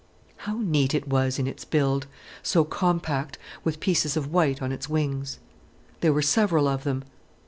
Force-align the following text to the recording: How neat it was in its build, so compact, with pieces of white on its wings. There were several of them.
How 0.47 0.57
neat 0.63 0.95
it 0.95 1.07
was 1.07 1.37
in 1.37 1.45
its 1.45 1.63
build, 1.63 2.07
so 2.41 2.63
compact, 2.65 3.37
with 3.63 3.79
pieces 3.79 4.17
of 4.17 4.31
white 4.33 4.59
on 4.59 4.71
its 4.71 4.89
wings. 4.89 5.37
There 5.99 6.11
were 6.11 6.23
several 6.23 6.67
of 6.67 6.83
them. 6.83 7.03